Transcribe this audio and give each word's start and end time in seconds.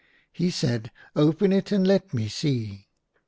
He 0.33 0.49
said," 0.49 0.89
Open 1.15 1.51
it, 1.53 1.71
and 1.71 1.85
let 1.85 2.11
me 2.11 2.27
see." 2.27 2.87